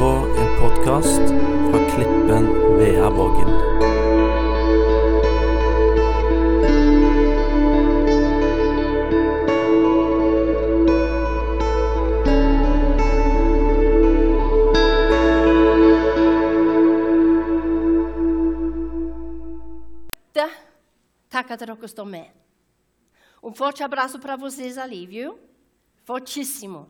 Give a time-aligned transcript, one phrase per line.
[0.00, 1.20] på en podkast
[1.70, 2.44] fra Klippen
[2.78, 3.48] Veavågen.
[20.32, 20.50] Det
[21.28, 22.30] tackar till dere står med.
[23.42, 25.38] Un forte abrazo para vocês ali, viu?
[26.06, 26.86] Fortíssimo.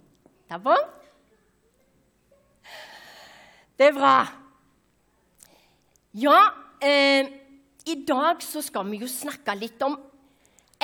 [0.48, 0.99] Tá bom?
[3.80, 4.16] Det er bra.
[6.20, 6.40] Ja,
[6.84, 7.28] eh,
[7.88, 9.94] i dag så skal vi jo snakke litt om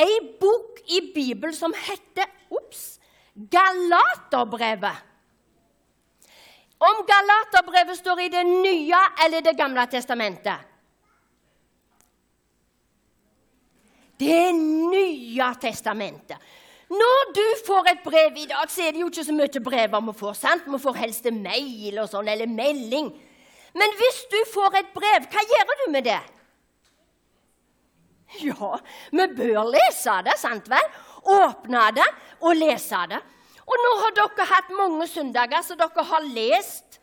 [0.01, 2.95] ei bok i Bibelen som heter Ops!
[3.37, 5.03] Galaterbrevet.
[6.89, 10.57] Om Galaterbrevet står i Det nye eller Det gamle testamentet.
[14.17, 16.41] Det nye testamentet.
[16.89, 19.97] Når du får et brev i dag, så er det jo ikke så mye brev
[20.09, 20.35] vi får.
[20.39, 20.67] sant?
[20.67, 23.13] Vi får helst mail og sånn, eller melding.
[23.77, 26.23] Men hvis du får et brev, hva gjør du med det?
[28.43, 28.79] Ja,
[29.15, 30.89] vi bør lese det, sant vel?
[31.31, 32.07] Åpne det
[32.43, 33.21] og lese det.
[33.67, 36.99] Og nå har dere hatt mange søndager så dere har lest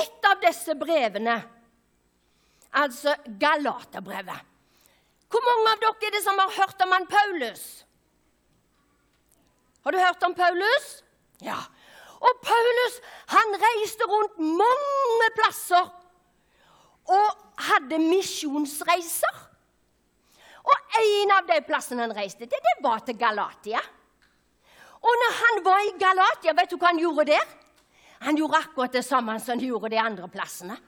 [0.00, 1.38] et av disse brevene.
[2.76, 4.42] Altså Galaterbrevet.
[5.30, 7.85] Hvor mange av dere er det som har hørt om han Paulus?
[9.86, 10.86] Har du hørt om Paulus?
[11.46, 11.60] Ja.
[12.18, 12.96] Og Paulus
[13.30, 15.92] han reiste rundt mange plasser
[17.06, 19.36] og hadde misjonsreiser.
[20.66, 23.82] Og en av de plassene han reiste til, det var til Galatia.
[24.96, 27.46] Og når han var i Galatia, vet du hva han gjorde der?
[28.26, 30.80] Han gjorde akkurat det samme som han gjorde de andre plassene.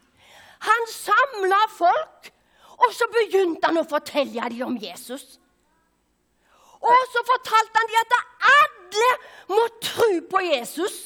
[0.67, 2.33] Han samla folk
[2.79, 5.39] og så begynte han å fortelle dem om Jesus.
[6.79, 8.19] Og så fortalte han dem at
[8.57, 8.78] alle
[10.31, 10.97] på Jesus.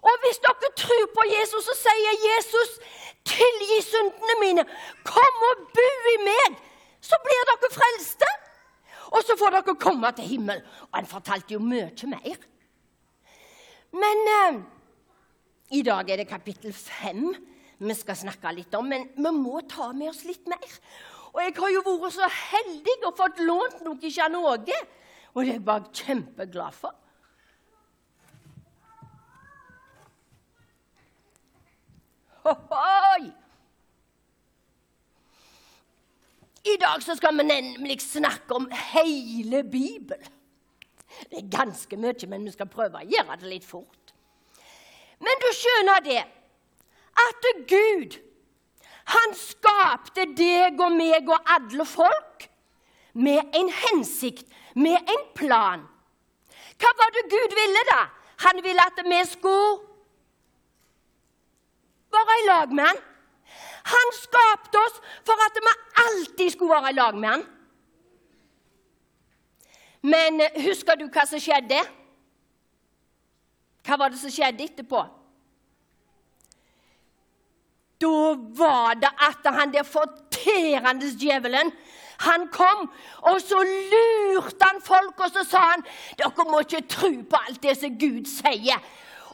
[0.00, 2.70] Og hvis dere tror på Jesus, så sier Jesus,
[3.24, 4.64] 'Tilgi syndene mine.
[5.04, 6.60] Kom og bo i meg.'
[7.00, 8.30] Så blir dere frelste.
[9.10, 10.64] Og så får dere komme til himmelen.
[10.90, 12.36] Og han fortalte jo mye mer.
[13.92, 14.60] Men eh,
[15.70, 17.34] i dag er det kapittel fem
[17.80, 20.72] vi skal snakke litt om, men vi må ta med oss litt mer.
[21.32, 24.80] Og jeg har jo vært så heldig og fått lånt noe av Norge,
[25.32, 26.92] og det er jeg bare kjempeglad for.
[32.44, 33.30] Hohoi!
[36.64, 40.36] I dag så skal vi nemlig snakke om hele Bibelen.
[41.30, 44.12] Det er ganske mye, men vi skal prøve å gjøre det litt fort.
[45.20, 46.20] Men du skjønner det
[47.20, 48.16] at Gud
[49.10, 52.46] han skapte deg og meg og alle folk
[53.12, 55.82] med en hensikt, med en plan.
[56.80, 58.02] Hva var det Gud ville, da?
[58.46, 59.89] Han ville at vi skulle
[62.18, 63.00] være i lag med han.
[63.90, 65.72] Han skapte oss for at vi
[66.04, 67.46] alltid skulle være i lag med han.
[70.02, 71.80] Men eh, husker du hva som skjedde?
[73.84, 75.02] Hva var det som skjedde etterpå?
[78.00, 78.12] Da
[78.56, 81.72] var det at han der forterende djevelen
[82.20, 82.90] han kom,
[83.24, 85.84] og så lurte han folk, og så sa han
[86.20, 88.80] dere må ikke tro på alt det som Gud sier.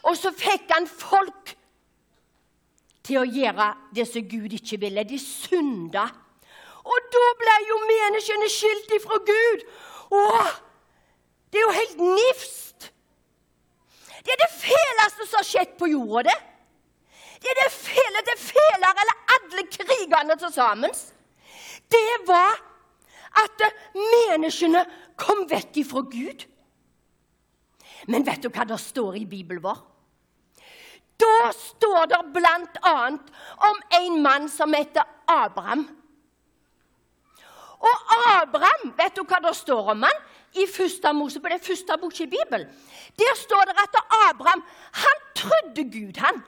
[0.07, 1.51] Og så fikk han folk
[3.07, 5.05] til å gjøre det som Gud ikke ville.
[5.07, 6.05] De synda.
[6.87, 9.65] Og da ble jo menneskene skilt ifra Gud.
[10.15, 10.51] Åh,
[11.51, 12.91] det er jo helt nifst!
[14.27, 16.27] Det er det fæleste som har skjedd på jorda.
[16.27, 16.37] det.
[17.41, 20.91] Det er det fæle, det fælere eller alle krigene til sammen.
[21.91, 22.57] Det var
[23.43, 23.63] at
[23.95, 24.83] menneskene
[25.15, 26.43] kom vekk ifra Gud.
[28.07, 29.79] Men vet du hva det står i Bibelen vår?
[31.17, 32.97] Da står det bl.a.
[33.69, 35.87] om en mann som heter Abraham.
[37.77, 40.21] Og Abraham, vet du hva det står om han?
[40.57, 42.69] I første Mose, på det første boka i Bibelen.
[43.19, 43.97] Der står det at
[44.29, 44.63] Abraham
[45.03, 46.41] han trodde Gud, han.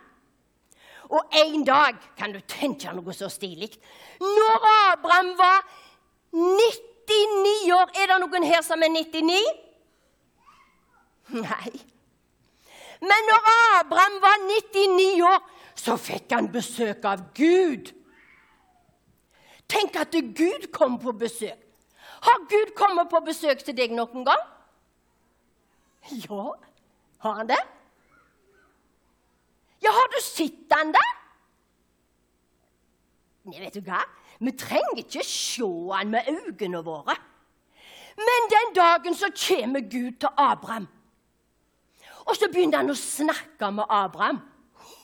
[1.09, 3.71] Og en dag Kan du tenke noe så stilig?
[4.21, 5.63] Når Abraham var
[6.31, 9.39] 99 år Er det noen her som er 99?
[11.41, 11.71] Nei.
[13.01, 13.47] Men når
[13.79, 14.37] Abraham var
[14.73, 15.39] 99 år,
[15.75, 17.93] så fikk han besøk av Gud.
[19.69, 21.59] Tenk at Gud kom på besøk.
[22.21, 24.41] Har Gud kommet på besøk til deg noen gang?
[26.11, 26.41] Ja,
[27.23, 27.61] har han det?
[29.83, 31.11] Ja, har du sett han der?
[33.47, 34.01] Nei, vet du hva?
[34.39, 37.15] Vi trenger ikke se han med øynene våre.
[38.19, 40.87] Men den dagen så kommer Gud til Abraham.
[42.29, 44.43] Og så begynte han å snakke med Abraham.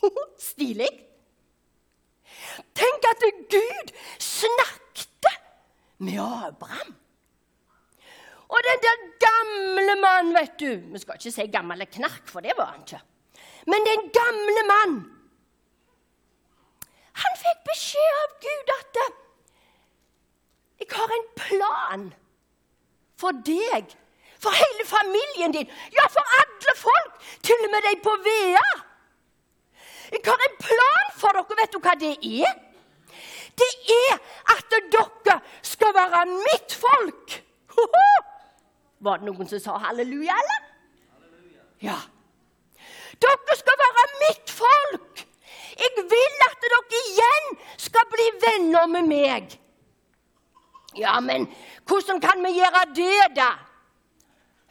[0.50, 0.92] Stilig.
[2.78, 3.92] Tenk at Gud
[4.22, 5.32] snakket
[6.06, 6.94] med Abraham.
[8.46, 12.54] Og den der gamle mannen, vet du Vi skal ikke si gammel knark, for det
[12.58, 13.02] var han ikke.
[13.66, 14.96] Men den gamle mann
[17.24, 19.00] Han fikk beskjed av Gud at
[20.76, 22.02] jeg har en plan
[23.18, 23.94] for deg,
[24.46, 27.14] for hele familien din, ja, for alle folk,
[27.46, 28.68] til og med de på Vea.
[30.14, 31.58] Jeg har en plan for dere.
[31.62, 32.14] Vet du hva det
[32.44, 32.54] er?
[33.60, 34.20] Det er
[34.54, 37.40] at dere skal være mitt folk.
[39.06, 40.62] Var det noen som sa halleluja, eller?
[41.84, 41.98] Ja.
[43.22, 45.26] Dere skal være mitt folk.
[45.76, 47.54] Jeg vil at dere igjen
[47.88, 49.58] skal bli venner med meg.
[50.96, 51.50] Ja, men
[51.88, 53.50] hvordan kan vi gjøre det, da?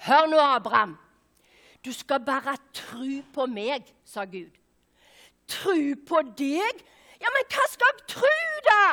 [0.05, 0.97] Hør nå, Abraham.
[1.85, 4.53] Du skal bare tro på meg, sa Gud.
[5.49, 5.77] Tro
[6.09, 6.83] på deg?
[7.21, 8.33] Ja, men hva skal jeg tro,
[8.69, 8.85] da?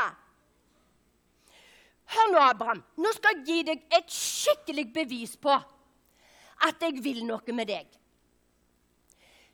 [2.16, 2.84] Hør nå, Abraham.
[3.00, 5.56] Nå skal jeg gi deg et skikkelig bevis på
[6.62, 7.88] at jeg vil noe med deg.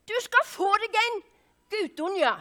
[0.08, 1.20] Du skal få deg en
[1.74, 2.32] guttunge.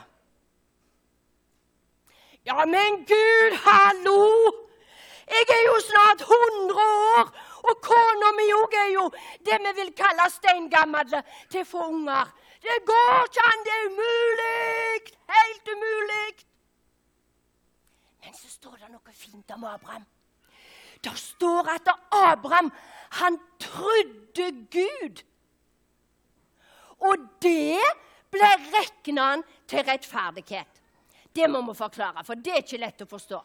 [2.47, 4.23] Ja, men Gud, hallo!
[5.27, 6.83] Jeg er jo snart 100
[7.19, 7.31] år,
[7.67, 9.05] og kona mi òg er jo
[9.47, 11.17] det vi vil kalle steingammel
[11.51, 12.33] til å få unger.
[12.63, 15.15] Det går ikke an, det er umulig!
[15.31, 16.47] Helt umulig!
[18.25, 20.07] Men så står det noe fint om Abraham.
[21.05, 22.73] Det står at Abraham,
[23.21, 25.23] han trodde Gud.
[27.07, 27.83] Og det
[28.33, 29.29] ble regna
[29.69, 30.81] til rettferdighet.
[31.37, 33.43] Det må vi forklare, for det er ikke lett å forstå.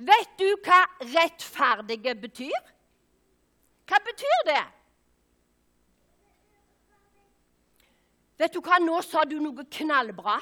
[0.00, 2.70] Vet du hva rettferdige betyr?
[4.12, 4.62] Betyr det?
[8.42, 10.36] Vet du hva, Nå sa du noe knallbra.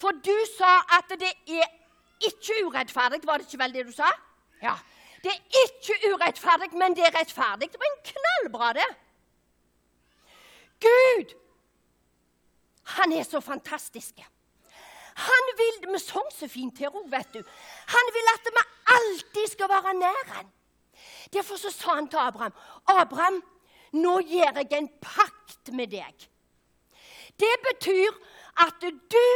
[0.00, 1.68] For du sa at det er
[2.24, 3.20] ikke urettferdig.
[3.26, 4.08] Var det ikke vel det du sa?
[4.62, 4.76] Ja.
[5.20, 7.68] Det er ikke urettferdig, men det er rettferdig.
[7.72, 8.88] Det var en knallbra, det.
[10.80, 11.34] Gud,
[12.96, 14.22] han er så fantastisk.
[15.20, 17.42] Han vil Vi sang så fint her òg, vet du.
[17.92, 20.48] Han vil at vi alltid skal være nær han.
[21.32, 22.52] Derfor så sa han til Abraham,
[22.88, 23.42] 'Abraham,
[23.92, 26.28] nå gjør jeg en pakt med deg.'
[27.40, 28.16] Det betyr
[28.66, 29.26] at du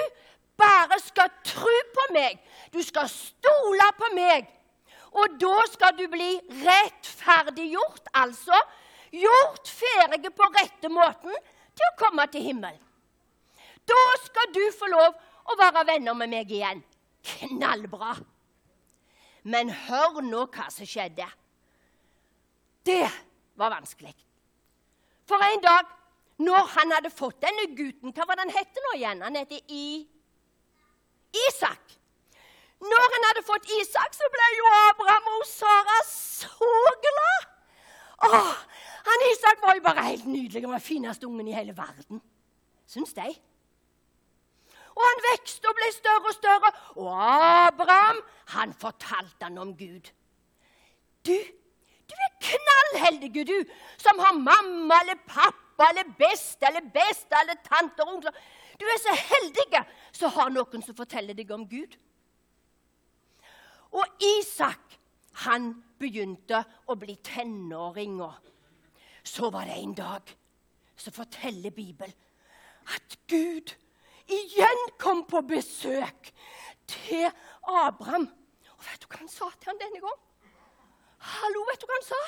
[0.56, 2.38] bare skal tro på meg.
[2.72, 4.48] Du skal stole på meg.
[5.14, 8.58] Og da skal du bli rettferdiggjort, altså
[9.14, 11.36] gjort ferdig på rette måten
[11.74, 12.82] til å komme til himmelen.
[13.86, 15.14] Da skal du få lov
[15.44, 16.82] å være venner med meg igjen.
[17.24, 18.16] Knallbra.
[19.44, 21.26] Men hør nå hva som skjedde.
[22.86, 23.08] Det
[23.56, 24.14] var vanskelig.
[25.28, 25.88] For en dag,
[26.38, 29.22] når han hadde fått denne gutten Hva var det han het nå igjen?
[29.24, 29.86] Han heter I...
[31.48, 31.94] Isak.
[32.84, 36.68] Når han hadde fått Isak, så ble jo Abraham og Sara så
[37.06, 37.48] glad.
[38.28, 38.52] Åh,
[39.08, 40.62] han Isak var jo bare helt nydelig.
[40.62, 42.22] Han var fineste ungen i hele verden.
[42.86, 43.26] Syns de.
[44.94, 46.70] Og han vokste og ble større og større.
[47.02, 48.20] Og Abraham,
[48.54, 50.12] han fortalte han om Gud.
[51.26, 51.36] Du,
[52.08, 53.56] du er knallheldig, du,
[53.98, 58.36] som har mamma eller pappa eller beste eller beste eller tanter og onkler.
[58.80, 59.82] Du er så heldig
[60.12, 61.96] som har noen som forteller deg om Gud.
[63.94, 64.98] Og Isak,
[65.46, 68.18] han begynte å bli tenåring.
[69.24, 70.34] Så var det en dag
[70.96, 72.14] så forteller Bibelen
[72.94, 73.72] at Gud
[74.30, 76.30] igjen kom på besøk
[76.86, 77.26] til
[77.62, 78.28] Abraham.
[78.76, 80.20] Og vet du hva han sa til ham denne gang?
[81.24, 82.22] Hallo, vet du hva han sa?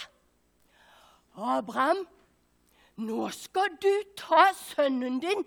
[1.57, 1.99] Abraham,
[2.97, 5.45] nå skal du ta sønnen din,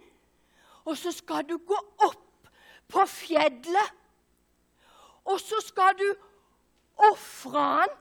[0.85, 2.51] og så skal du gå opp
[2.89, 3.95] på fjellet.
[5.25, 6.07] Og så skal du
[7.09, 7.97] ofre han.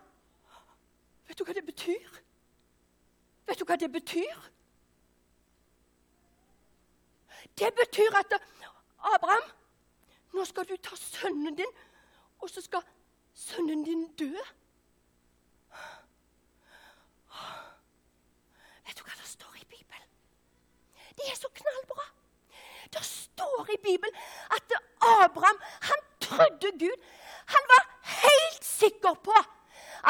[1.28, 2.20] Vet du hva det betyr?
[3.48, 4.36] Vet du hva det betyr?
[7.58, 8.36] Det betyr at
[9.14, 9.50] Abraham,
[10.34, 11.74] nå skal du ta sønnen din,
[12.38, 12.84] og så skal
[13.34, 14.32] sønnen din dø.
[18.86, 20.08] Vet du hva det står i Bibelen?
[21.18, 22.06] Det er så knallbra.
[22.94, 24.16] Det står i Bibelen
[24.56, 25.60] at Abraham
[25.90, 26.96] han trodde Gud.
[27.54, 27.84] Han var
[28.22, 29.36] helt sikker på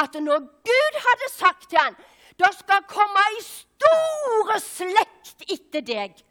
[0.03, 0.39] at når
[0.69, 1.97] Gud hadde sagt til ham,
[2.39, 6.21] det skal komme ei store slekt etter deg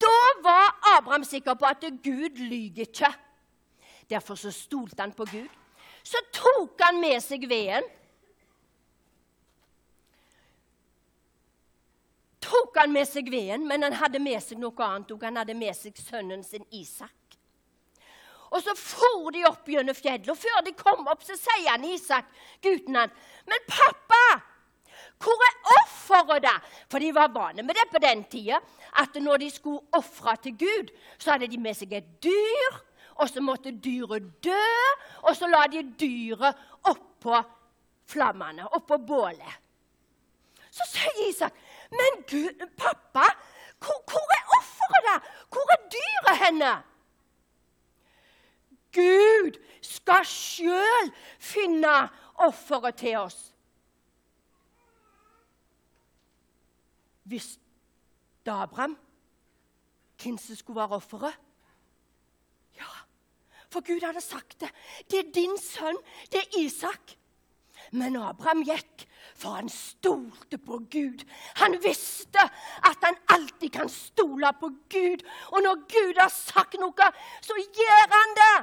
[0.00, 3.12] da var Abraham sikker på at Gud lyver ikke.
[4.10, 5.48] Derfor så stolte han på Gud.
[6.04, 7.84] Så tok han med seg veden.
[12.68, 15.22] Tok han med seg veden, men han hadde med seg noe annet òg.
[15.24, 17.36] Han hadde med seg sønnen sin Isak.
[18.52, 21.86] Og så for de opp gjennom fjellet, og før de kom opp, så sier han
[21.88, 22.28] Isak,
[22.60, 23.12] gutten hans,
[23.46, 24.42] 'Men pappa,
[25.16, 26.60] hvor er offeret, da?'
[26.90, 28.60] For de var vane med det på den tida,
[28.96, 32.80] at når de skulle ofre til Gud, så hadde de med seg et dyr,
[33.16, 34.68] og så måtte dyret dø,
[35.22, 37.40] og så la de dyret oppå
[38.04, 39.56] flammene, oppå bålet.
[40.70, 41.52] Så sier Isak,
[41.90, 43.26] 'Men Gud, pappa,
[43.78, 45.16] hvor, hvor er offeret, da?
[45.52, 46.82] Hvor er dyret henne?'
[48.92, 53.54] Gud skal sjøl finne offeret til oss.
[57.24, 57.60] Visste
[58.46, 58.96] Abraham
[60.22, 61.34] hvem som skulle være offeret?
[62.76, 62.90] Ja,
[63.70, 64.70] for Gud hadde sagt det.
[65.10, 65.98] Det er din sønn,
[66.32, 67.17] det er Isak.
[67.92, 69.04] Men Abraham gikk,
[69.38, 71.24] for han stolte på Gud.
[71.62, 72.42] Han visste
[72.84, 75.24] at han alltid kan stole på Gud.
[75.52, 78.56] Og når Gud har sagt noe, så gjør han det!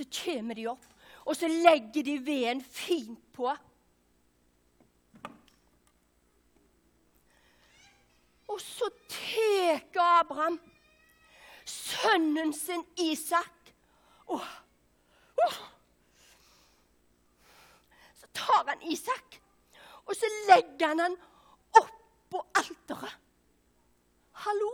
[0.00, 0.86] Så kommer de opp,
[1.28, 3.50] og så legger de veden fint på.
[8.50, 10.56] Og så tar Abraham
[11.68, 13.74] sønnen sin Isak.
[14.26, 14.46] Oh,
[15.46, 15.58] oh.
[18.20, 19.40] Så tar han Isak,
[20.06, 21.16] og så legger han han
[21.80, 23.16] oppå alteret.
[24.32, 24.72] Hallo?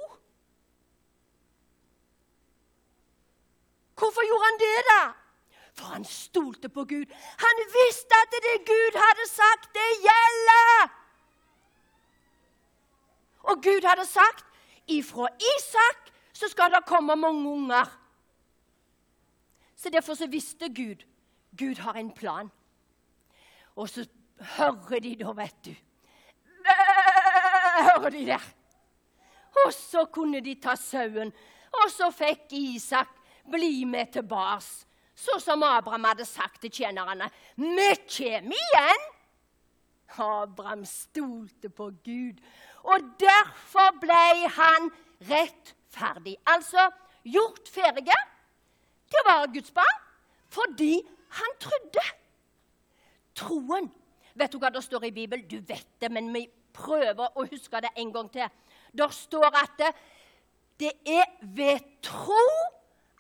[3.97, 5.03] Hvorfor gjorde han det, da?
[5.77, 7.07] For han stolte på Gud.
[7.45, 10.89] Han visste at det Gud hadde sagt, det gjelder!
[13.47, 14.45] Og Gud hadde sagt
[14.87, 17.87] ifra Isak så skal det komme mange unger.
[19.77, 21.05] Så Derfor så visste Gud
[21.59, 22.51] Gud har en plan.
[23.77, 24.07] Og så
[24.57, 25.75] hører de da, vet du
[27.87, 28.43] Hører de der?
[29.65, 31.33] Og så kunne de ta sauen,
[31.73, 33.09] og så fikk Isak
[33.51, 37.31] bli med tilbake, så som Abraham hadde sagt til tjenerne.
[37.57, 39.07] Vi kommer igjen!
[40.19, 42.43] Abraham stolte på Gud,
[42.85, 44.91] og derfor ble han
[45.31, 46.37] rettferdig.
[46.47, 46.91] Altså
[47.25, 48.07] gjort ferdig
[49.17, 50.03] til å være Guds barn
[50.57, 51.01] fordi
[51.37, 52.05] han trodde.
[53.37, 53.89] Troen.
[54.37, 55.49] Vet du hva det står i Bibelen?
[55.49, 56.47] Du vet det, men vi
[56.77, 58.53] prøver å huske det en gang til.
[58.97, 59.91] Der står at det,
[60.81, 62.45] det er ved tro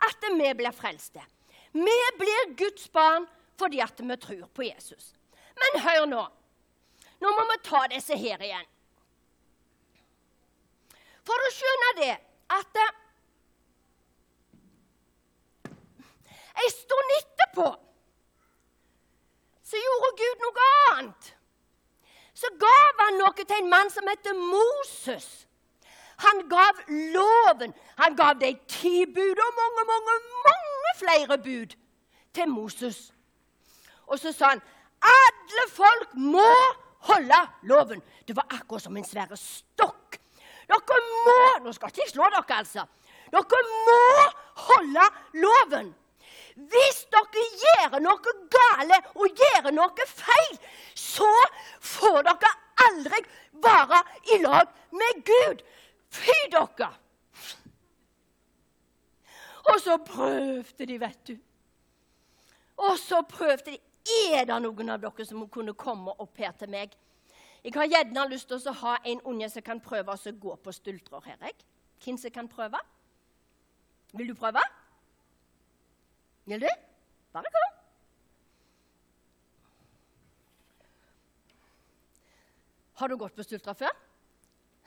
[0.06, 1.24] at vi blir frelste.
[1.72, 3.26] Vi blir Guds barn
[3.56, 5.12] fordi at vi tror på Jesus.
[5.56, 6.24] Men hør nå.
[7.20, 8.68] Nå må vi ta disse her igjen.
[11.26, 12.12] For å skjønne det
[12.54, 12.80] at
[16.64, 17.66] En stund etterpå
[19.66, 21.32] så gjorde Gud noe annet.
[22.36, 25.26] Så gav han noe til en mann som heter Moses.
[26.22, 26.80] Han gav
[27.16, 27.74] loven.
[27.98, 31.76] Han gav de ti bud og mange, mange, mange flere bud
[32.34, 33.12] til Moses.
[34.06, 34.62] Og så sa han
[35.06, 36.46] alle folk må
[37.10, 38.02] holde loven.
[38.28, 40.20] Det var akkurat som en svære stokk.
[40.66, 42.86] Dere må Nå skal ikke jeg slå dere, altså.
[43.32, 44.00] Dere må
[44.68, 45.06] holde
[45.42, 45.94] loven.
[46.56, 50.54] Hvis dere gjør noe gale og gjør noe feil,
[50.96, 51.28] så
[51.84, 52.52] får dere
[52.86, 53.20] aldri
[53.66, 54.00] være
[54.32, 55.60] i lag med Gud.
[56.08, 56.88] Fy dere!
[59.66, 61.36] Og så prøvde de, vet du.
[62.76, 63.78] Og så prøvde de.
[64.30, 66.92] Er det noen av dere som kunne komme opp her til meg?
[67.64, 70.72] Jeg har gjerne lyst til å ha en unge som kan prøve å gå på
[70.72, 71.36] stultrer her.
[71.42, 71.56] Jeg.
[72.04, 72.78] Hvem som kan prøve?
[74.14, 74.62] Vil du prøve?
[76.46, 76.68] Vil du?
[77.34, 77.72] Bare kom.
[82.96, 83.96] Har du gått på Stultra før?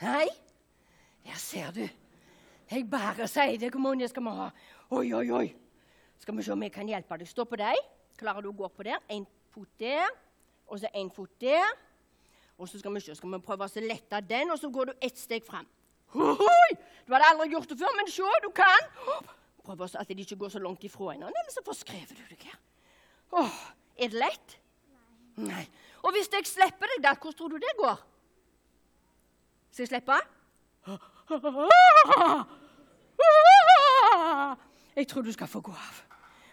[0.01, 0.27] Nei?
[1.27, 1.83] Ja, ser du.
[2.71, 3.69] Jeg bare sier det.
[3.73, 4.47] Hvor mange skal vi ha?
[4.97, 5.47] Oi, oi, oi.
[6.19, 7.29] Skal vi se om jeg kan hjelpe deg.
[7.29, 7.77] Stå på deg.
[8.19, 9.03] Klarer du å gå på der?
[9.11, 10.09] En fot der,
[10.67, 11.67] og så en fot der.
[12.59, 15.05] Og så skal vi se, skal vi prøve å lette den, og så går du
[15.05, 15.67] ett steg fram.
[16.13, 18.89] Du hadde aldri gjort det før, men se, du kan.
[19.69, 22.45] Prøv at de ikke går så langt ifra hverandre, eller så forskrever du deg.
[23.37, 23.57] Åh,
[24.01, 24.55] er det lett?
[25.37, 25.49] Nei.
[25.51, 25.65] Nei.
[26.01, 27.99] Og hvis jeg slipper deg, der, hvordan tror du det går?
[29.69, 30.17] Skal jeg slippe?
[34.97, 36.01] Jeg tror du skal få gå av.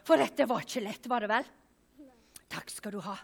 [0.05, 1.49] For dette var ikke lett, var det vel?
[2.53, 3.17] Takk skal du ha.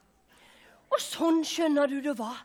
[0.88, 2.40] Og sånn skjønner du det var.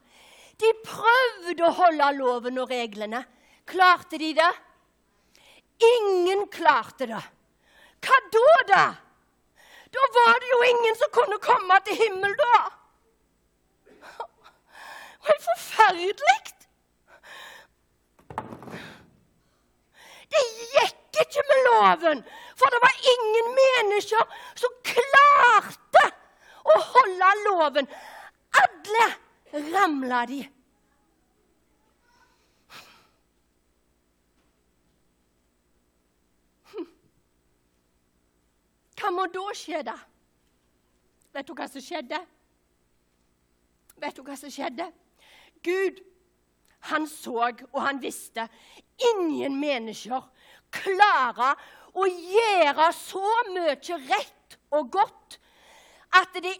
[0.60, 3.24] De prøvde å holde loven og reglene.
[3.68, 4.51] Klarte de det?
[5.96, 7.24] Ingen klarte det.
[8.06, 8.86] Hva da, da?
[9.94, 12.58] Da var det jo ingen som kunne komme til himmel, da.
[15.48, 16.39] forferdelig!
[20.32, 20.44] Det
[20.75, 22.24] gikk ikke med loven,
[22.60, 26.04] for det var ingen mennesker som klarte
[26.68, 27.89] å holde loven.
[28.63, 29.08] Alle
[29.74, 30.42] ramla de.
[38.98, 39.96] Hva må da skje, da?
[41.36, 42.20] Vet du hva som skjedde?
[44.01, 44.88] Vet du hva som skjedde?
[45.66, 46.01] Gud,
[46.89, 48.48] han så og han visste
[49.13, 50.25] ingen mennesker
[50.74, 51.58] klarer
[51.98, 53.77] å gjøre så mye
[54.08, 55.38] rett og godt
[56.18, 56.54] at de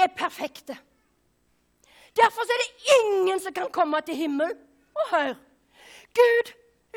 [0.00, 0.76] er perfekte.
[2.16, 4.58] Derfor er det ingen som kan komme til himmelen.
[4.90, 5.34] Og hør
[6.18, 6.50] Gud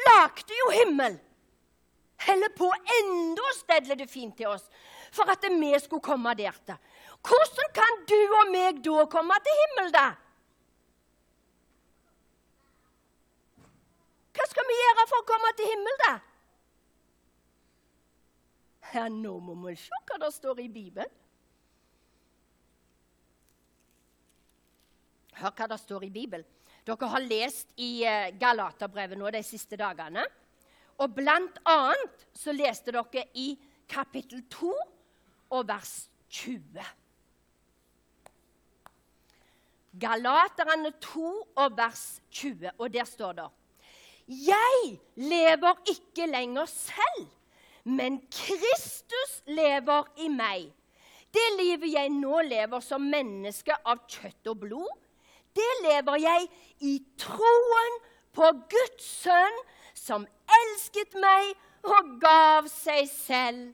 [0.08, 1.20] lagde jo himmel
[2.28, 4.66] holder på enda stedler det fint til oss
[5.14, 6.78] for at vi skulle komme der til.
[7.24, 10.08] Hvordan kan du og meg da komme til himmelen, da?
[14.34, 16.14] Hva skal vi gjøre for å komme til himmelen, da?
[18.94, 21.20] Ja, nå må vi se hva det står i Bibelen.
[25.40, 26.46] Hør hva det står i Bibelen.
[26.84, 30.26] Dere har lest i eh, Galaterbrevet nå de siste dagene.
[31.02, 33.54] Og blant annet så leste dere i
[33.90, 34.74] kapittel 2
[35.54, 35.94] og vers
[36.34, 36.84] 20.
[40.00, 43.50] Galaterne 2 og vers 20, og der står det
[44.28, 47.28] Jeg lever ikke lenger selv,
[47.84, 50.72] men Kristus lever i meg.
[51.34, 55.00] Det livet jeg nå lever som menneske av kjøtt og blod,
[55.54, 56.48] det lever jeg
[56.82, 58.00] i troen
[58.34, 59.60] på Guds sønn,
[60.04, 60.26] som
[60.60, 61.54] elsket meg
[61.88, 63.72] og gav seg selv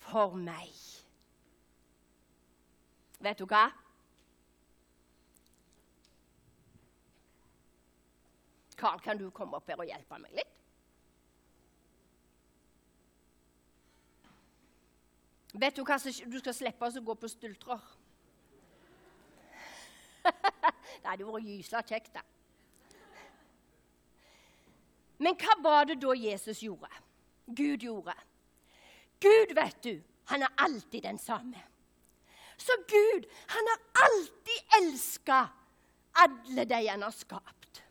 [0.00, 0.72] for meg.
[3.20, 3.66] Vet du hva?
[8.80, 10.56] Karl, kan du komme opp her og hjelpe meg litt?
[15.60, 17.82] Vet du hva du skal slippe å gå på stultrer?
[20.24, 22.24] det hadde vært gysla kjekt, da.
[25.20, 26.88] Men hva var det da Jesus gjorde?
[27.46, 28.14] Gud gjorde.
[29.20, 30.00] Gud, vet du,
[30.32, 31.60] han er alltid den samme.
[32.56, 35.48] Så Gud, han har alltid elska
[36.12, 37.82] alle de han har skapt.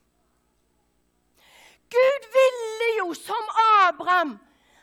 [1.90, 3.50] Gud ville jo, som
[3.88, 4.38] Abraham,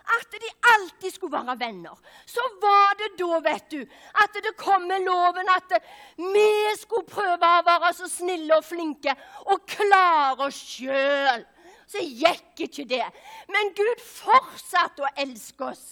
[0.07, 1.99] at de alltid skulle være venner.
[2.27, 3.81] Så var det da, vet du,
[4.23, 5.77] at det kom med loven at
[6.17, 9.15] vi skulle prøve å være så snille og flinke
[9.51, 11.47] og klare oss sjøl
[11.87, 13.05] så gikk ikke det.
[13.49, 15.87] Men Gud fortsatte å elske oss.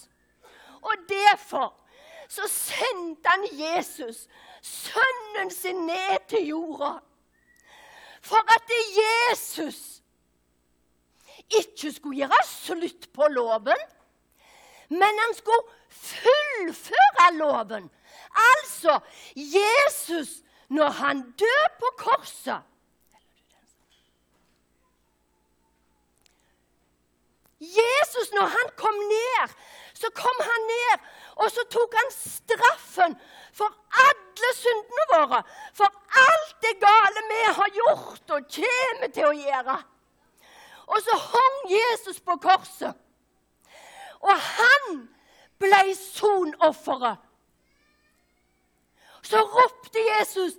[0.84, 1.72] Og derfor
[2.28, 4.24] så sendte han Jesus,
[4.64, 6.96] sønnen sin, ned til jorda.
[8.24, 10.00] For at Jesus
[11.52, 13.82] ikke skulle gjøre slutt på loven,
[14.88, 17.90] men han skulle fullføre loven.
[18.56, 18.98] Altså
[19.36, 22.73] Jesus, når han døde på korset
[27.60, 29.54] Jesus, når han kom ned,
[29.94, 31.04] så kom han ned,
[31.36, 33.16] og så tok han straffen
[33.54, 33.70] for
[34.08, 35.42] alle syndene våre.
[35.74, 35.90] For
[36.26, 39.76] alt det gale vi har gjort og kommer til å gjøre.
[40.86, 42.92] Og så hang Jesus på korset.
[44.20, 44.98] Og han
[45.60, 47.22] ble sonofferet.
[49.24, 50.52] Så ropte Jesus,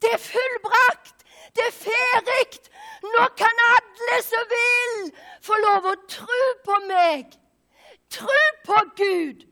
[0.00, 1.19] 'Det er fullbrakt!
[1.56, 2.60] Det er ferdig!
[3.02, 7.36] Nå kan alle som vil, få lov å tro på meg.
[8.12, 9.46] Tro på Gud.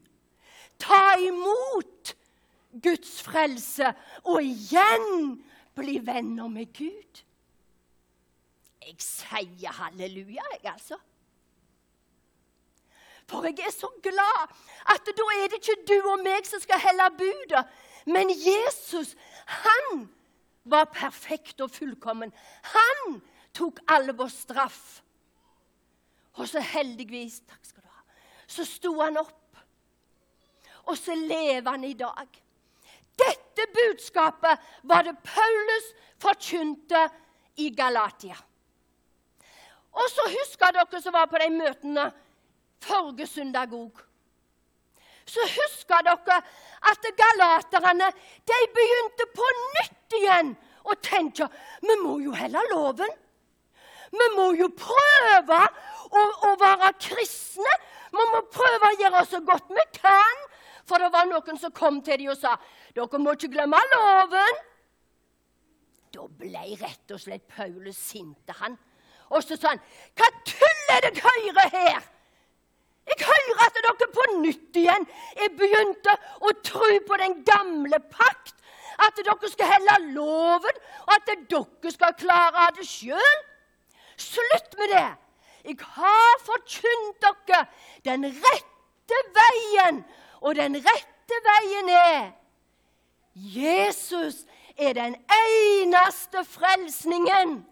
[0.79, 2.15] Ta imot
[2.83, 3.93] Guds frelse
[4.25, 5.39] og igjen
[5.79, 7.25] bli venner med Gud.
[8.85, 10.99] Jeg sier halleluja, jeg, altså.
[13.29, 14.55] For jeg er så glad
[14.89, 17.65] at da er det ikke du og meg som skal helle budet,
[18.09, 19.13] men Jesus,
[19.65, 20.07] han
[20.71, 22.33] var perfekt og fullkommen.
[22.75, 23.21] Han
[23.57, 24.83] tok alle vår straff.
[26.39, 28.05] Og så heldigvis takk skal du ha,
[28.47, 29.35] så sto han opp.
[30.89, 32.29] Og så lever han i dag.
[33.19, 35.89] Dette budskapet var det Paulus
[36.23, 37.09] forkynte
[37.59, 38.37] i Galatia.
[39.99, 42.07] Og så husker dere som var på de møtene
[42.85, 44.05] forrige søndag òg.
[45.29, 46.41] Så husker dere
[46.89, 48.11] at galaterne
[48.49, 50.55] de begynte på nytt igjen
[50.89, 51.49] å tenke
[51.85, 53.11] vi må jo heller loven.
[54.09, 55.59] Vi må jo prøve
[56.09, 57.75] å, å være kristne.
[58.09, 60.45] Vi må prøve å gjøre så godt vi kan.
[60.89, 62.57] For det var noen som kom til dem og sa
[62.97, 64.63] dere må ikke glemme loven.
[66.15, 68.79] Da ble rett og slett Paulus sint han.
[69.29, 69.81] Og så sa han,
[70.17, 72.18] 'Hva tull er det dere hører her?'
[73.09, 78.55] Jeg hører at dere på nytt igjen er begynte å tro på den gamle pakt.
[78.99, 83.41] At dere skal helle loven, og at dere skal klare det sjøl.
[84.19, 85.09] Slutt med det!
[85.69, 87.65] Jeg har forkynt dere
[88.07, 90.03] den rette veien,
[90.41, 92.29] og den rette veien er
[93.35, 94.45] Jesus
[94.79, 97.67] er den eneste frelsningen.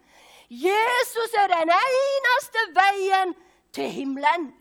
[0.51, 3.35] Jesus er den eneste veien
[3.75, 4.53] til himmelen.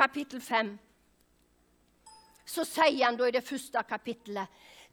[0.00, 0.78] Kapittel 5.
[2.48, 4.48] Så sier han da i det første kapittelet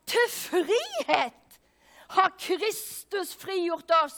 [0.08, 1.60] Til frihet
[2.12, 4.18] har Kristus frigjort oss.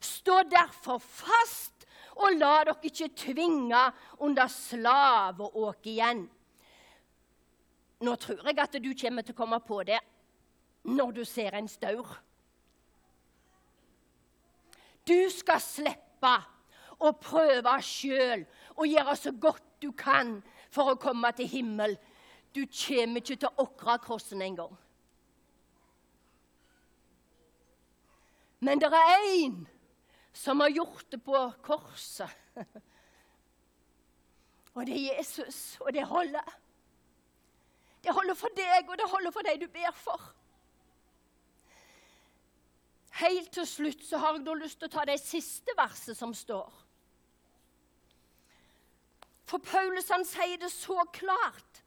[0.00, 3.82] Stå derfor fast, og la dere ikke tvinge
[4.20, 6.22] under slaveåk igjen.
[8.02, 10.00] Nå tror jeg at du kommer til å komme på det
[10.92, 12.08] når du ser en staur.
[15.08, 16.32] Du skal slippe
[17.00, 18.44] å prøve sjøl
[18.76, 20.38] og gjøre så godt du kan
[20.72, 21.96] for å komme til himmel.
[22.54, 24.72] Du kommer ikke til å okre krossen engang.
[28.62, 29.62] Men det er én
[30.32, 32.30] som har gjort det på korset.
[34.72, 36.46] Og det er Jesus, og det holder.
[38.00, 40.22] Det holder for deg, og det holder for deg du ber for.
[43.20, 46.32] Helt til slutt så har jeg da lyst til å ta det siste verset som
[46.32, 46.72] står.
[49.52, 51.82] For Paulus han sier det så klart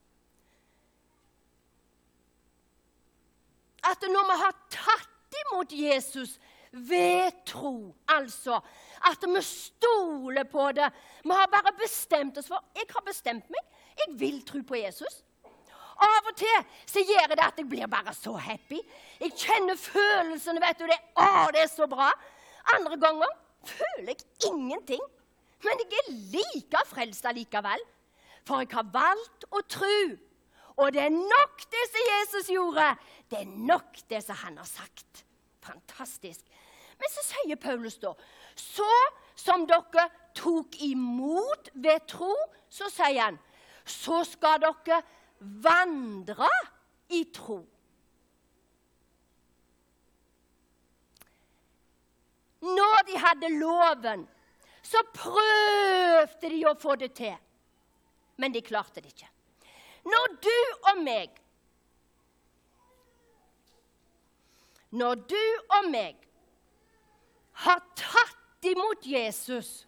[3.85, 6.35] at når vi har tatt imot Jesus
[6.75, 8.59] ved tro, altså
[9.09, 10.91] at vi stoler på det
[11.23, 13.65] Vi har bare bestemt oss for Jeg har bestemt meg.
[13.97, 15.23] Jeg vil tro på Jesus.
[15.95, 18.77] Av og til så gjør det at jeg blir bare så happy.
[19.19, 20.61] Jeg kjenner følelsene.
[20.61, 22.11] vet du, det, å, det er så bra.
[22.77, 25.01] Andre ganger føler jeg ingenting.
[25.65, 27.81] Men jeg er like frelst allikevel.
[28.45, 29.97] For jeg har valgt å tro.
[30.75, 32.89] Og det er nok det som Jesus gjorde.
[33.31, 35.23] Det er nok det som han har sagt.
[35.65, 36.43] Fantastisk.
[36.99, 38.13] Men så sier Paulus da
[38.55, 38.87] Så
[39.35, 42.31] som dere tok imot ved tro,
[42.71, 43.39] så sier han,
[43.83, 45.01] så skal dere
[45.39, 46.49] vandre
[47.11, 47.57] i tro.
[52.65, 54.23] Når de hadde loven,
[54.85, 57.33] så prøvde de å få det til.
[58.37, 59.29] Men de klarte det ikke.
[60.05, 60.55] Når du
[60.91, 61.41] og meg
[64.95, 65.41] Når du
[65.75, 66.21] og meg
[67.65, 69.81] har tatt imot Jesus,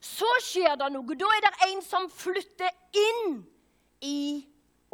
[0.00, 1.16] så skjer det noe.
[1.18, 3.42] Da er det en som flytter inn
[4.00, 4.46] i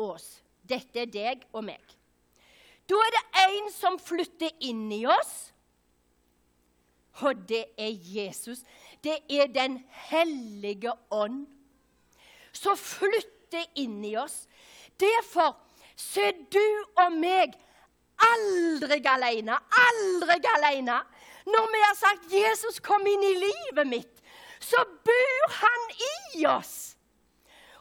[0.03, 0.27] oss.
[0.67, 1.85] Dette er deg og meg.
[2.91, 5.53] Da er det en som flytter inn i oss,
[7.23, 8.59] og det er Jesus.
[9.05, 11.47] Det er Den hellige ånd
[12.53, 14.47] som flytter inn i oss.
[14.99, 15.57] Derfor
[15.97, 16.65] så er du
[16.99, 17.55] og meg
[18.23, 19.59] aldri alene.
[19.87, 20.99] Aldri alene.
[21.47, 24.23] Når vi har sagt 'Jesus, kom inn i livet mitt',
[24.61, 25.91] så bor han
[26.35, 26.97] i oss.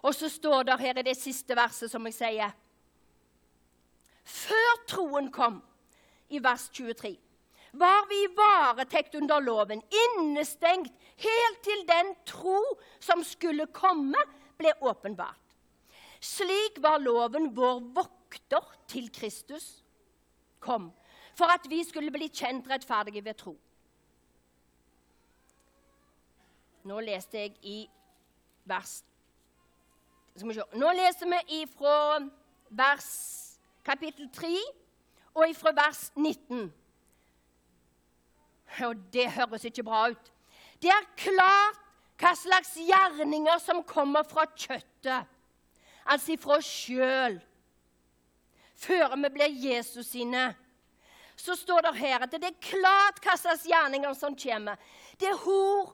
[0.02, 2.52] Og så står det her i det siste verset, som jeg sier
[4.24, 5.64] Før troen kom,
[6.30, 7.18] i vers 23,
[7.74, 12.62] var vi varetekt under loven, innestengt helt til den tro
[13.00, 14.22] som skulle komme,
[14.58, 15.56] ble åpenbart.
[16.20, 19.84] Slik var loven vår vokter til Kristus
[20.60, 20.90] kom,
[21.38, 23.54] for at vi skulle bli kjent rettferdige ved tro.
[26.88, 27.78] Nå leste jeg i
[28.66, 29.02] vers.
[30.42, 32.20] Nå leser vi ifra
[32.70, 33.10] vers
[33.86, 34.52] kapittel 3
[35.36, 36.70] og ifra vers 19.
[38.86, 40.32] Og det høres ikke bra ut.
[40.82, 41.84] Det er klart
[42.18, 45.28] hva slags gjerninger som kommer fra kjøttet,
[46.06, 47.38] altså fra oss sjøl,
[48.78, 50.50] før vi blir Jesus sine.
[51.38, 54.78] Så står det her at det er klart hva slags gjerninger som kommer.
[55.20, 55.94] Det er hor,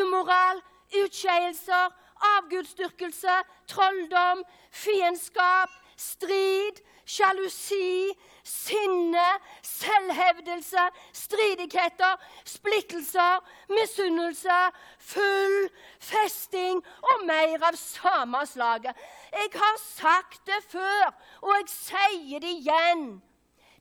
[0.00, 0.62] umoral,
[1.04, 1.94] utskeielser,
[2.36, 3.36] avgudsdyrkelse,
[3.70, 8.12] trolldom, fiendskap, strid, sjalusi,
[8.46, 9.26] sinne,
[9.62, 14.58] selvhevdelse, stridigheter, splittelser, misunnelse,
[14.98, 15.56] full
[16.00, 16.80] festing
[17.12, 18.96] og mer av samme slaget.
[19.32, 21.10] Jeg har sagt det før,
[21.42, 23.04] og jeg sier det igjen.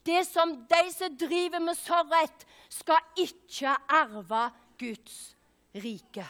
[0.05, 5.36] Det som de som driver med så rett, skal ikke arve Guds
[5.75, 6.25] rike.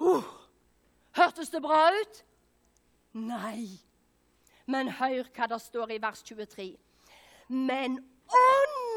[0.00, 0.24] Uh.
[1.16, 2.18] Hørtes det bra ut?
[3.16, 3.80] Nei.
[4.66, 6.68] Men hør hva det står i vers 23.
[7.48, 7.98] Men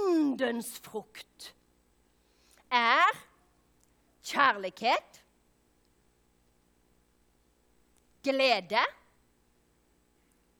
[0.09, 1.53] åndens frukt
[2.73, 3.19] er
[4.25, 5.21] kjærlighet,
[8.23, 8.81] glede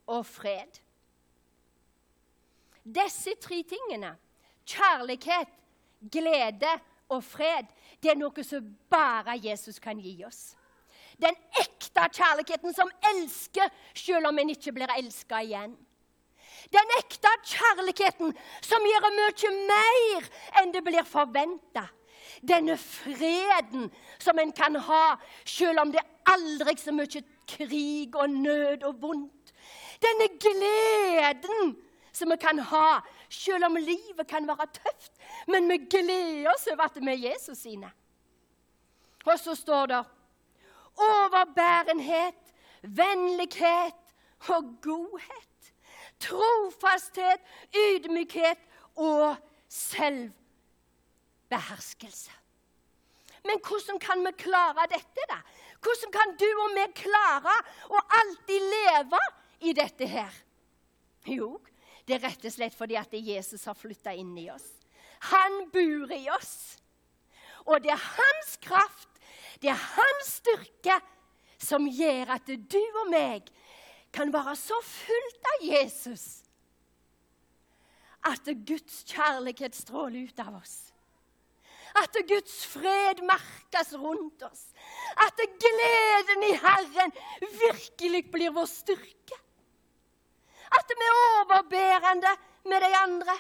[0.08, 0.80] og fred.
[2.86, 4.16] Disse tre tingene,
[4.66, 5.50] kjærlighet,
[6.12, 7.68] glede og fred,
[8.04, 10.54] det er noe som bare Jesus kan gi oss.
[11.20, 15.76] Den ekte kjærligheten som elsker selv om en ikke blir elska igjen.
[16.74, 20.30] Den ekte kjærligheten som gjør mye mer
[20.62, 21.88] enn det blir forventa.
[22.46, 23.90] Denne freden
[24.22, 29.02] som en kan ha selv om det aldri er så mye krig og nød og
[29.02, 29.54] vondt.
[30.00, 31.76] Denne gleden
[32.16, 35.12] som vi kan ha selv om livet kan være tøft.
[35.48, 37.92] Men vi gleder oss over at vi er Jesus sine.
[39.26, 40.04] Og så står det
[41.00, 43.94] overbærenhet, vennlighet
[44.50, 45.74] og godhet.
[46.20, 47.40] Trofasthet,
[47.76, 48.58] ydmykhet
[48.96, 49.36] og
[49.68, 52.32] selvbeherskelse.
[53.44, 55.38] Men hvordan kan vi klare dette, da?
[55.82, 59.20] Hvordan kan du og vi klare å alltid leve
[59.60, 60.34] i dette her?
[61.26, 61.60] Jo,
[62.08, 64.68] det er rett og slett fordi at Jesus har flytta inn i oss.
[65.32, 66.78] Han bor i oss.
[67.68, 69.09] Og det er hans kraft,
[69.62, 71.00] det er hans styrke,
[71.60, 73.50] som gjør at du og meg
[74.16, 76.28] kan være så fullt av Jesus
[78.28, 80.78] at Guds kjærlighet stråler ut av oss.
[81.98, 84.68] At Guds fred merkes rundt oss.
[85.26, 89.40] At gleden i Herren virkelig blir vår styrke.
[90.78, 92.36] At vi er overbærende
[92.70, 93.38] med de andre.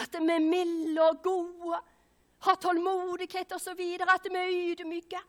[0.00, 1.82] At vi er milde og gode,
[2.40, 3.80] har tålmodighet osv.
[4.06, 5.20] At vi er ydmyke.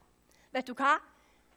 [0.52, 0.98] Vet du hva?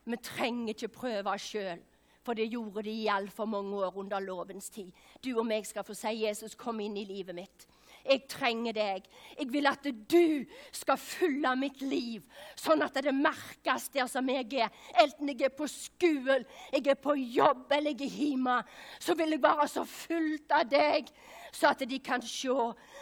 [0.05, 1.81] Vi trenger ikke prøve oss sjøl,
[2.25, 4.91] for det gjorde de i altfor mange år under lovens tid.
[5.25, 7.67] Du og meg skal få si 'Jesus, kom inn i livet mitt'.
[8.05, 9.07] Jeg trenger deg.
[9.39, 12.23] Jeg vil at du skal fylle mitt liv,
[12.57, 14.69] sånn at det merkes der som jeg er.
[15.01, 18.59] Enten jeg er på skolen, jeg er på jobb eller jeg er hjemme,
[19.01, 21.09] så vil jeg være så fullt av deg,
[21.53, 22.53] så at de kan se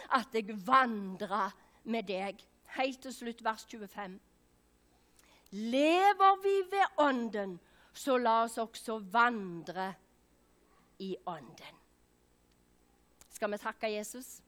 [0.09, 1.51] at jeg vandrer
[1.83, 2.39] med deg.
[2.77, 4.19] Helt til slutt, vers 25.
[5.51, 7.59] Lever vi ved Ånden,
[7.93, 9.93] så la oss også vandre
[10.99, 11.79] i Ånden.
[13.29, 14.41] Skal vi takke Jesus?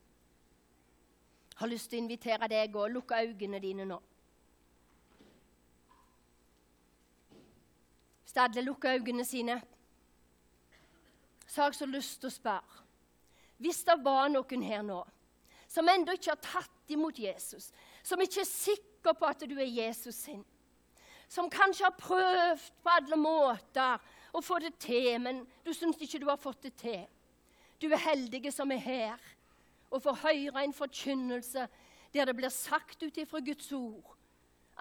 [1.51, 3.99] Jeg har lyst til å invitere deg og lukke øynene dine nå.
[8.23, 9.61] Hvis alle lukker øynene sine,
[11.47, 12.81] så har jeg så lyst til å spørre
[13.57, 14.97] Hvis det var noen her nå
[15.71, 17.71] som ennå ikke har tatt imot Jesus,
[18.03, 20.43] som ikke er sikker på at du er Jesus sin,
[21.27, 24.01] som kanskje har prøvd på alle måter
[24.35, 27.05] å få det til, men du syns ikke du har fått det til.
[27.81, 29.31] Du er heldige som er her
[29.89, 31.67] og får høre en forkynnelse
[32.13, 34.15] der det blir sagt ut ifra Guds ord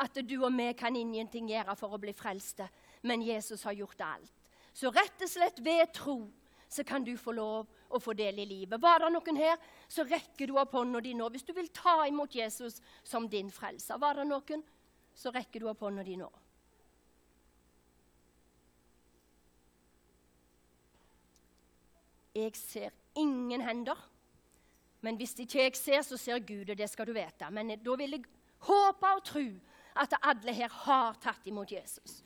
[0.02, 2.66] at du og vi kan ingenting gjøre for å bli frelste,
[3.02, 4.32] men Jesus har gjort alt.
[4.74, 6.18] Så rett og slett ved tro
[6.68, 8.80] så kan du få lov å få del i livet.
[8.80, 12.02] Var det noen her, så rekker du opp hånda di nå hvis du vil ta
[12.08, 14.00] imot Jesus som din frelser.
[14.00, 14.64] Var det noen,
[15.14, 16.30] så rekker du opp hånda di nå.
[22.34, 23.98] Jeg ser ingen hender.
[25.04, 27.50] Men hvis ikke jeg ser, så ser Gud, og det skal du vite.
[27.52, 28.24] Men da vil jeg
[28.66, 29.44] håpe og tro
[30.00, 32.22] at alle her har tatt imot Jesus.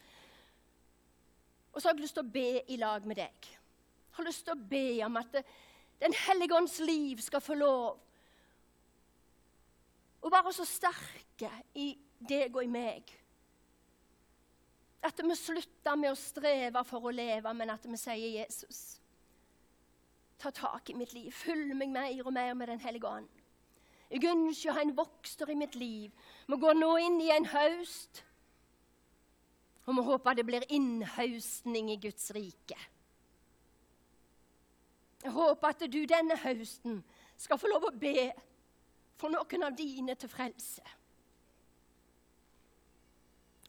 [1.73, 3.51] Og så har jeg lyst til å be i lag med deg.
[4.19, 5.41] Har lyst til å be om at
[5.99, 7.97] Den hellige ånds liv skal få lov
[10.23, 13.11] å være så sterke i deg og i meg.
[15.03, 18.99] At vi slutter med å streve for å leve, men at vi sier Jesus
[20.39, 21.33] ta tak i mitt liv.
[21.35, 23.29] Fyll meg mer og mer med Den hellige ånd.
[24.09, 26.13] Jeg ønsker å ha en vokster i mitt liv.
[26.47, 28.23] Vi går nå inn i en høst.
[29.89, 32.79] Og vi håper det blir innhaustning i Guds rike.
[35.23, 37.01] Jeg håper at du denne høsten
[37.39, 38.31] skal få lov å be
[39.19, 40.85] for noen av dine til frelse.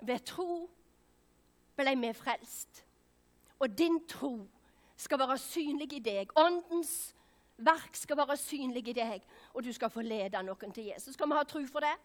[0.05, 0.67] Ved tro
[1.79, 2.83] ble vi frelst,
[3.59, 4.33] og din tro
[4.99, 6.31] skal være synlig i deg.
[6.37, 7.15] Åndens
[7.57, 11.13] verk skal være synlig i deg, og du skal få lede noen til Jesus.
[11.15, 11.95] Skal vi ha tro for det?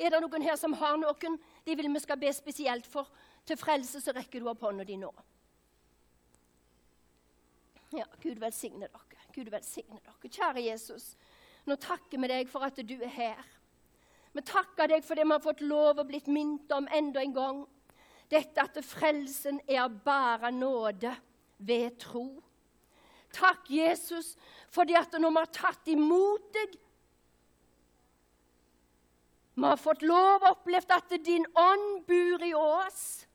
[0.00, 3.10] Er det noen her som har noen de vil vi skal be spesielt for
[3.44, 5.10] til frelse, så rekker du opp hånda di nå.
[7.92, 9.24] Ja, Gud velsigne dere.
[9.34, 10.30] Gud velsigne dere.
[10.30, 11.14] Kjære Jesus,
[11.66, 13.48] nå takker vi deg for at du er her.
[14.32, 17.34] Vi takker deg for det vi har fått lov og blitt minnet om enda en
[17.34, 17.66] gang.
[18.30, 21.10] dette at frelsen er bare nåde
[21.58, 22.42] ved tro.
[23.32, 24.36] Takk, Jesus,
[24.70, 26.78] fordi at når vi har tatt imot deg
[29.54, 33.26] Vi har fått lov og opplevd at din ånd bor i oss.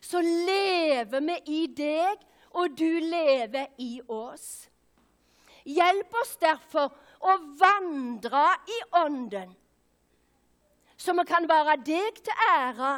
[0.00, 4.68] Så lever vi i deg, og du lever i oss.
[5.64, 6.92] Hjelp oss derfor
[7.24, 9.54] å vandre i Ånden,
[10.96, 12.92] så vi kan være deg til ære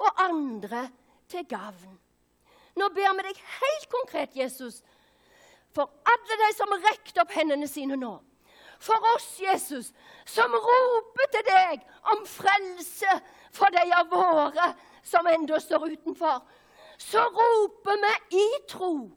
[0.00, 0.86] og andre
[1.30, 1.96] til gavn.
[2.76, 4.82] Nå ber vi deg helt konkret, Jesus,
[5.74, 8.14] for alle de som har rekt opp hendene sine nå.
[8.78, 9.92] For oss, Jesus,
[10.28, 13.18] som roper til deg om frelse
[13.56, 14.70] for de av våre
[15.06, 16.42] som ennå står utenfor.
[16.98, 19.10] Så roper vi i tro,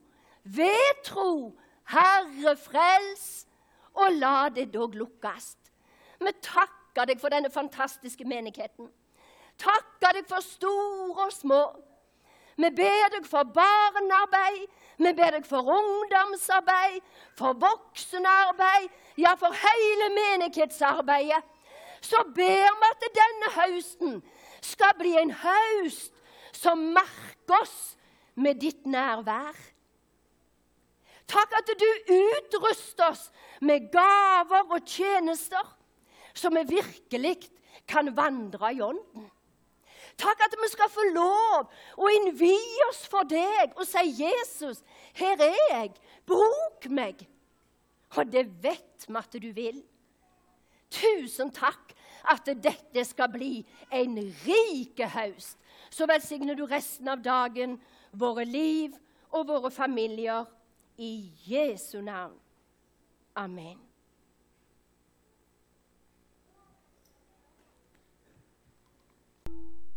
[0.44, 1.58] ved tro,
[1.90, 3.48] Herre, frels,
[3.94, 5.56] og la det dog lukkes.
[6.20, 8.90] Vi takker deg for denne fantastiske menigheten.
[9.60, 11.64] Takker deg for store og små.
[12.60, 14.66] Vi ber deg for barnearbeid,
[15.00, 17.00] vi ber deg for ungdomsarbeid,
[17.40, 21.44] for voksenarbeid, ja, for hele menighetsarbeidet.
[22.02, 24.20] Så ber vi at denne høsten
[24.62, 26.19] skal bli en høst
[26.56, 27.96] som merker oss
[28.40, 29.58] med ditt nærvær.
[31.30, 33.28] Takk at du utruster oss
[33.62, 35.66] med gaver og tjenester,
[36.34, 37.36] som vi virkelig
[37.90, 39.28] kan vandre i ånden.
[40.20, 44.82] Takk at vi skal få lov å innvie oss for deg og si, 'Jesus,
[45.16, 45.94] her er jeg.
[46.26, 47.28] Bruk meg.'
[48.18, 49.84] Og det vet vi at du vil.
[50.90, 51.94] Tusen takk
[52.30, 53.62] at dette skal bli
[53.94, 55.59] en rik høst.
[55.90, 57.80] Så velsigner du resten av dagen,
[58.12, 58.96] våre liv
[59.32, 60.46] og våre familier.
[61.00, 62.36] I Jesu navn.
[63.36, 63.89] Amen.